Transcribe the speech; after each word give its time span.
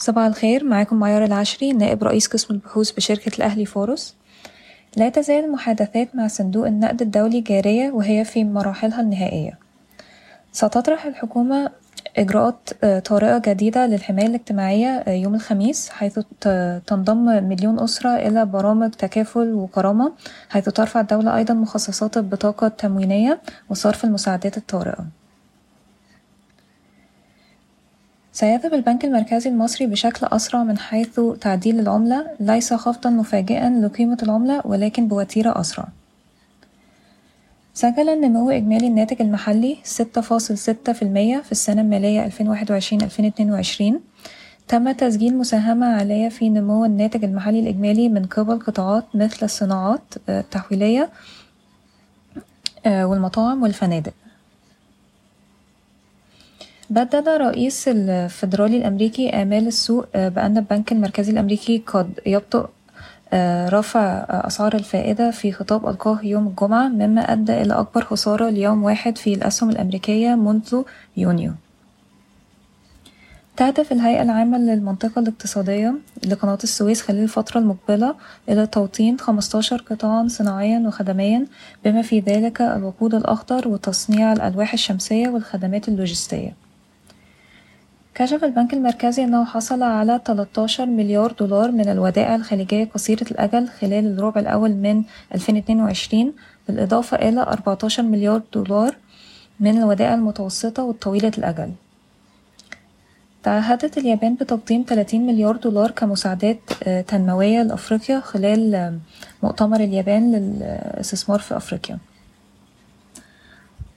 صباح 0.00 0.24
الخير 0.24 0.64
معاكم 0.64 0.96
معيار 0.96 1.24
العشري 1.24 1.72
نائب 1.72 2.04
رئيس 2.04 2.26
قسم 2.26 2.54
البحوث 2.54 2.90
بشركة 2.90 3.36
الأهلي 3.36 3.66
فورس. 3.66 4.16
لا 4.96 5.08
تزال 5.08 5.44
المحادثات 5.44 6.16
مع 6.16 6.26
صندوق 6.26 6.66
النقد 6.66 7.02
الدولي 7.02 7.40
جارية 7.40 7.90
وهي 7.90 8.24
في 8.24 8.44
مراحلها 8.44 9.00
النهائية. 9.00 9.58
ستطرح 10.52 11.06
الحكومة 11.06 11.70
إجراءات 12.16 12.84
طارئة 12.84 13.38
جديدة 13.38 13.86
للحماية 13.86 14.26
الاجتماعية 14.26 15.04
يوم 15.08 15.34
الخميس 15.34 15.88
حيث 15.88 16.18
تنضم 16.86 17.48
مليون 17.48 17.80
أسرة 17.80 18.10
إلى 18.10 18.46
برامج 18.46 18.90
تكافل 18.90 19.54
وكرامة 19.54 20.12
حيث 20.48 20.64
ترفع 20.68 21.00
الدولة 21.00 21.36
أيضا 21.36 21.54
مخصصات 21.54 22.16
البطاقة 22.16 22.66
التموينية 22.66 23.40
وصرف 23.70 24.04
المساعدات 24.04 24.56
الطارئة. 24.56 25.19
سيذهب 28.40 28.74
البنك 28.74 29.04
المركزي 29.04 29.50
المصري 29.50 29.86
بشكل 29.86 30.26
أسرع 30.26 30.64
من 30.64 30.78
حيث 30.78 31.20
تعديل 31.40 31.80
العملة. 31.80 32.26
ليس 32.40 32.74
خفضا 32.74 33.10
مفاجئا 33.10 33.70
لقيمة 33.70 34.18
العملة 34.22 34.62
ولكن 34.64 35.08
بوتيرة 35.08 35.60
أسرع. 35.60 35.88
سجل 37.74 38.08
النمو 38.08 38.50
إجمالي 38.50 38.86
الناتج 38.86 39.22
المحلي 39.22 39.76
ستة 39.84 40.20
فاصل 40.20 40.58
ستة 40.58 40.92
في 40.92 41.02
المية 41.02 41.38
في 41.38 41.52
السنة 41.52 41.80
المالية 41.82 42.24
ألفين 42.24 42.48
واحد 42.48 42.70
وعشرين 42.70 43.02
ألفين 43.02 43.24
اتنين 43.24 43.52
وعشرين. 43.52 44.00
تم 44.68 44.92
تسجيل 44.92 45.38
مساهمة 45.38 45.86
عالية 45.86 46.28
في 46.28 46.48
نمو 46.48 46.84
الناتج 46.84 47.24
المحلي 47.24 47.60
الإجمالي 47.60 48.08
من 48.08 48.26
قبل 48.26 48.58
قطاعات 48.58 49.04
مثل 49.14 49.38
الصناعات 49.42 50.14
التحويلية 50.28 51.10
والمطاعم 52.86 53.62
والفنادق. 53.62 54.12
بدد 56.90 57.28
رئيس 57.28 57.88
الفيدرالي 57.88 58.76
الأمريكي 58.76 59.30
آمال 59.30 59.66
السوق 59.66 60.06
بأن 60.14 60.56
البنك 60.56 60.92
المركزي 60.92 61.32
الأمريكي 61.32 61.82
قد 61.86 62.20
يبطئ 62.26 62.64
رفع 63.68 64.26
أسعار 64.30 64.74
الفائدة 64.74 65.30
في 65.30 65.52
خطاب 65.52 65.88
ألقاه 65.88 66.18
يوم 66.22 66.46
الجمعة 66.46 66.88
مما 66.88 67.32
أدى 67.32 67.62
إلى 67.62 67.74
أكبر 67.74 68.04
خسارة 68.04 68.50
ليوم 68.50 68.82
واحد 68.82 69.18
في 69.18 69.34
الأسهم 69.34 69.70
الأمريكية 69.70 70.34
منذ 70.34 70.82
يونيو. 71.16 71.52
تهدف 73.56 73.92
الهيئة 73.92 74.22
العامة 74.22 74.58
للمنطقة 74.58 75.18
الاقتصادية 75.18 75.94
لقناة 76.26 76.58
السويس 76.64 77.02
خلال 77.02 77.22
الفترة 77.22 77.60
المقبلة 77.60 78.14
إلى 78.48 78.66
توطين 78.66 79.18
15 79.18 79.76
قطاعا 79.90 80.28
صناعيا 80.28 80.78
وخدميا 80.86 81.46
بما 81.84 82.02
في 82.02 82.20
ذلك 82.20 82.60
الوقود 82.60 83.14
الأخضر 83.14 83.68
وتصنيع 83.68 84.32
الألواح 84.32 84.72
الشمسية 84.72 85.28
والخدمات 85.28 85.88
اللوجستية. 85.88 86.69
كشف 88.14 88.44
البنك 88.44 88.74
المركزي 88.74 89.24
أنه 89.24 89.44
حصل 89.44 89.82
على 89.82 90.20
13 90.24 90.86
مليار 90.86 91.32
دولار 91.32 91.70
من 91.70 91.88
الودائع 91.88 92.34
الخليجية 92.34 92.84
قصيرة 92.84 93.26
الأجل 93.30 93.68
خلال 93.68 94.18
الربع 94.18 94.40
الأول 94.40 94.70
من 94.70 95.02
2022 95.34 96.32
بالإضافة 96.68 97.16
إلى 97.16 97.42
14 97.42 98.02
مليار 98.02 98.42
دولار 98.52 98.96
من 99.60 99.78
الودائع 99.78 100.14
المتوسطة 100.14 100.82
والطويلة 100.82 101.32
الأجل. 101.38 101.72
تعهدت 103.42 103.98
اليابان 103.98 104.34
بتقديم 104.34 104.84
30 104.88 105.26
مليار 105.26 105.56
دولار 105.56 105.90
كمساعدات 105.90 106.58
تنموية 107.08 107.62
لأفريقيا 107.62 108.20
خلال 108.20 108.98
مؤتمر 109.42 109.80
اليابان 109.80 110.32
للاستثمار 110.32 111.38
في 111.38 111.56
أفريقيا. 111.56 111.98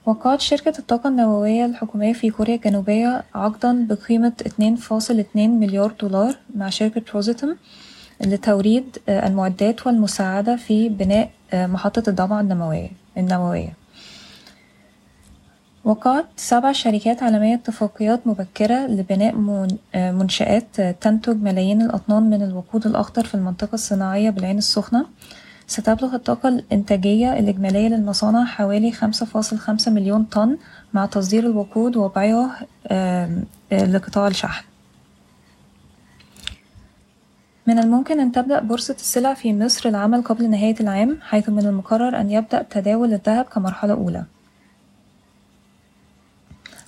وقعت 0.06 0.40
شركة 0.40 0.78
الطاقة 0.78 1.08
النووية 1.08 1.64
الحكومية 1.66 2.12
في 2.12 2.30
كوريا 2.30 2.54
الجنوبية 2.54 3.24
عقدا 3.34 3.86
بقيمة 3.86 4.32
اتنين 4.46 4.76
فاصل 4.76 5.18
اتنين 5.18 5.60
مليار 5.60 5.92
دولار 6.00 6.36
مع 6.56 6.68
شركة 6.70 7.02
روزيتم 7.14 7.56
لتوريد 8.20 8.98
المعدات 9.08 9.86
والمساعدة 9.86 10.56
في 10.56 10.88
بناء 10.88 11.30
محطة 11.54 12.02
الضبعة 12.10 12.40
النووية 12.40 12.90
النووية 13.18 13.72
وقعت 15.84 16.24
سبع 16.36 16.72
شركات 16.72 17.22
عالمية 17.22 17.54
اتفاقيات 17.54 18.26
مبكرة 18.26 18.86
لبناء 18.86 19.34
منشآت 20.12 20.80
تنتج 20.80 21.42
ملايين 21.42 21.82
الأطنان 21.82 22.22
من 22.30 22.42
الوقود 22.42 22.86
الأخضر 22.86 23.24
في 23.24 23.34
المنطقة 23.34 23.74
الصناعية 23.74 24.30
بالعين 24.30 24.58
السخنة. 24.58 25.06
ستبلغ 25.66 26.14
الطاقة 26.14 26.48
الإنتاجية 26.48 27.38
الإجمالية 27.38 27.88
للمصانع 27.88 28.44
حوالي 28.44 28.92
خمسة 28.92 29.26
فاصل 29.26 29.58
خمسة 29.58 29.90
مليون 29.90 30.24
طن 30.24 30.56
مع 30.92 31.06
تصدير 31.06 31.46
الوقود 31.46 31.96
وبيعه 31.96 32.50
لقطاع 33.72 34.26
الشحن. 34.26 34.64
من 37.66 37.78
الممكن 37.78 38.20
أن 38.20 38.32
تبدأ 38.32 38.60
بورصة 38.60 38.94
السلع 38.94 39.34
في 39.34 39.52
مصر 39.52 39.88
العمل 39.88 40.22
قبل 40.22 40.50
نهاية 40.50 40.76
العام 40.80 41.18
حيث 41.22 41.48
من 41.48 41.66
المقرر 41.66 42.20
أن 42.20 42.30
يبدأ 42.30 42.62
تداول 42.62 43.12
الذهب 43.12 43.44
كمرحلة 43.44 43.92
أولى. 43.92 44.24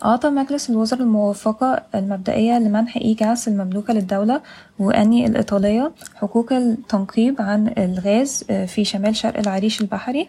أعطى 0.05 0.31
مجلس 0.31 0.71
الوزراء 0.71 1.03
الموافقة 1.03 1.83
المبدئية 1.95 2.59
لمنح 2.59 2.97
إي 2.97 3.15
جاس 3.15 3.49
المملوكة 3.49 3.95
للدولة 3.95 4.41
وأني 4.79 5.27
الإيطالية 5.27 5.93
حقوق 6.15 6.53
التنقيب 6.53 7.43
عن 7.43 7.75
الغاز 7.79 8.45
في 8.45 8.85
شمال 8.85 9.17
شرق 9.17 9.39
العريش 9.39 9.81
البحري 9.81 10.29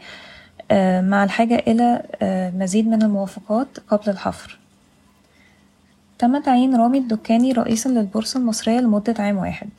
مع 1.02 1.24
الحاجة 1.24 1.64
إلى 1.68 2.04
مزيد 2.56 2.88
من 2.88 3.02
الموافقات 3.02 3.68
قبل 3.88 4.10
الحفر. 4.10 4.60
تم 6.20 6.42
تعيين 6.42 6.76
رامي 6.76 6.98
الدكاني 6.98 7.52
رئيسا 7.52 7.90
للبورصة 7.90 8.40
المصرية 8.40 8.80
لمدة 8.80 9.16
عام 9.20 9.38
واحد. 9.38 9.70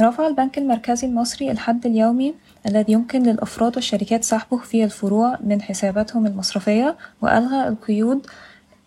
رفع 0.00 0.26
البنك 0.26 0.58
المركزي 0.58 1.06
المصري 1.06 1.50
الحد 1.50 1.86
اليومي 1.86 2.34
الذي 2.66 2.92
يمكن 2.92 3.22
للأفراد 3.22 3.76
والشركات 3.76 4.24
سحبه 4.24 4.58
في 4.58 4.84
الفروع 4.84 5.38
من 5.44 5.62
حساباتهم 5.62 6.26
المصرفية 6.26 6.96
وألغى 7.22 7.68
القيود 7.68 8.26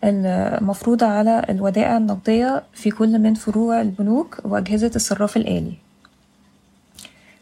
المفروضة 0.04 1.06
على 1.06 1.46
الودائع 1.48 1.96
النقدية 1.96 2.62
في 2.72 2.90
كل 2.90 3.18
من 3.18 3.34
فروع 3.34 3.80
البنوك 3.80 4.38
وأجهزة 4.44 4.90
الصراف 4.96 5.36
الآلي. 5.36 5.72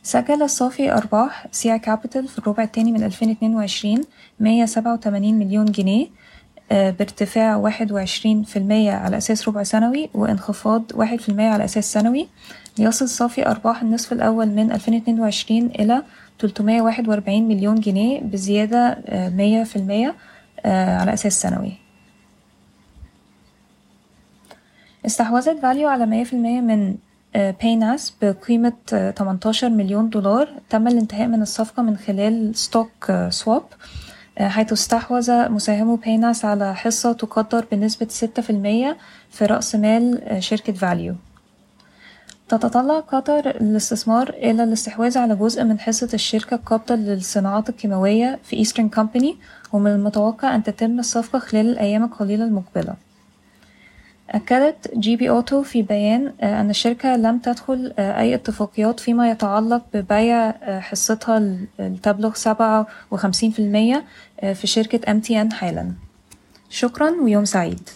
سجل 0.03 0.43
الصافي 0.43 0.93
أرباح 0.93 1.47
سيا 1.53 1.77
كابيتال 1.77 2.29
في 2.29 2.39
الربع 2.39 2.63
الثاني 2.63 2.93
من 2.93 3.05
2022 3.05 4.01
187 4.41 5.35
مليون 5.35 5.65
جنيه 5.65 6.07
بارتفاع 6.71 7.57
واحد 7.57 7.93
وعشرين 7.93 8.43
في 8.43 8.59
المية 8.59 8.93
على 8.93 9.17
أساس 9.17 9.49
ربع 9.49 9.63
سنوي 9.63 10.11
وإنخفاض 10.15 10.83
واحد 10.95 11.21
في 11.21 11.43
على 11.43 11.65
أساس 11.65 11.93
سنوي. 11.93 12.29
ليصل 12.79 13.09
صافي 13.09 13.47
أرباح 13.47 13.83
النصف 13.83 14.13
الأول 14.13 14.47
من 14.47 14.73
2022 14.73 15.67
إلى 15.67 16.03
341 16.39 17.49
مليون 17.49 17.81
جنيه 17.81 18.21
بزيادة 18.21 18.99
مية 19.13 19.65
في 19.65 19.77
المية 19.77 20.15
على 20.65 21.13
أساس 21.13 21.41
سنوي. 21.41 21.73
استحوذت 25.07 25.59
valU 25.63 25.89
على 25.89 26.07
مية 26.07 26.25
في 26.25 26.33
المية 26.33 26.61
من 26.61 26.97
Paynas 27.35 28.15
بقيمة 28.23 28.73
18 29.17 29.69
مليون 29.69 30.11
دولار. 30.11 30.49
تم 30.71 30.89
الانتهاء 30.89 31.27
من 31.27 31.43
الصفقة 31.43 31.83
من 31.83 31.97
خلال 31.97 32.57
stock 32.57 33.13
swap 33.29 33.63
حيث 34.41 34.73
استحوذ 34.73 35.49
مساهمو 35.51 35.97
Paynas 35.97 36.45
على 36.45 36.75
حصة 36.75 37.13
تقدر 37.13 37.67
بنسبة 37.73 38.07
ستة 38.11 38.43
في 38.43 38.51
المية 38.51 38.97
في 39.31 39.47
رأس 39.47 39.75
مال 39.75 40.37
شركة 40.39 40.73
valU 40.73 41.15
تتطلع 42.49 43.01
قطر 43.01 43.51
الاستثمار 43.51 44.29
إلى 44.29 44.65
الاستحواذ 44.65 45.19
على 45.19 45.37
جزء 45.37 45.65
من 45.65 45.81
حصة 45.81 46.09
الشركة 46.15 46.55
القابضة 46.55 46.95
للصناعات 46.95 47.69
الكيماوية 47.69 48.39
في 48.45 48.57
Eastern 48.57 48.89
Company 48.89 49.37
ومن 49.73 49.91
المتوقع 49.91 50.55
أن 50.55 50.63
تتم 50.63 50.99
الصفقة 50.99 51.39
خلال 51.39 51.67
الأيام 51.67 52.05
القليلة 52.05 52.45
المقبلة. 52.45 52.95
أكدت 54.31 54.95
GB 54.95 55.31
Auto 55.31 55.63
في 55.63 55.83
بيان 55.83 56.33
أن 56.43 56.71
الشركة 56.71 57.17
لم 57.17 57.39
تدخل 57.39 57.93
أي 57.99 58.35
اتفاقيات 58.35 59.01
فيما 59.01 59.31
يتعلق 59.31 59.83
ببيع 59.95 60.51
حصتها 60.81 61.57
تبلغ 62.03 62.35
سبعة 62.35 62.87
وخمسين 63.11 63.51
في 63.51 63.59
المية 63.59 64.05
في 64.55 64.67
شركة 64.67 65.11
MNT 65.11 65.41
Halan. 65.41 65.93
شكرا 66.71 67.11
ويوم 67.11 67.45
سعيد. 67.45 67.89